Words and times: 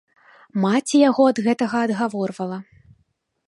Маці 0.63 1.01
яго 1.09 1.27
ад 1.33 1.43
гэтага 1.49 1.77
адгаворвала. 1.89 2.57